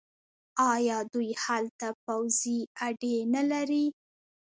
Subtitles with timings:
[0.73, 3.85] آیا دوی هلته پوځي اډې نلري؟